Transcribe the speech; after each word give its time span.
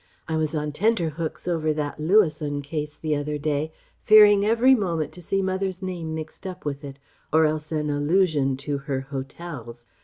I 0.27 0.35
was 0.35 0.55
on 0.55 0.71
tenterhooks 0.71 1.47
over 1.47 1.73
that 1.73 1.99
Lewissohn 1.99 2.63
case 2.63 2.97
the 2.97 3.15
other 3.15 3.37
day, 3.37 3.71
fearing 4.01 4.43
every 4.43 4.73
moment 4.73 5.11
to 5.11 5.21
see 5.21 5.43
mother's 5.43 5.83
name 5.83 6.15
mixed 6.15 6.47
up 6.47 6.65
with 6.65 6.83
it, 6.83 6.97
or 7.31 7.45
else 7.45 7.71
an 7.71 7.91
allusion 7.91 8.57
to 8.65 8.79
her 8.79 9.01
'Hotels.' 9.11 9.85